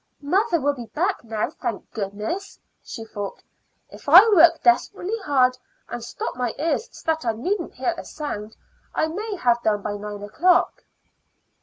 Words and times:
"Mother 0.23 0.59
will 0.59 0.73
be 0.73 0.87
back 0.87 1.23
now, 1.23 1.51
thank 1.51 1.91
goodness!" 1.91 2.57
she 2.83 3.05
thought. 3.05 3.43
"If 3.91 4.09
I 4.09 4.27
work 4.29 4.59
desperately 4.63 5.19
hard, 5.25 5.55
and 5.89 6.03
stop 6.03 6.35
my 6.35 6.55
ears 6.57 6.89
so 6.91 7.03
that 7.11 7.23
I 7.23 7.33
needn't 7.33 7.75
hear 7.75 7.93
a 7.95 8.03
sound, 8.03 8.57
I 8.95 9.05
may 9.05 9.35
have 9.35 9.61
done 9.61 9.83
by 9.83 9.97
nine 9.97 10.23
o'clock." 10.23 10.83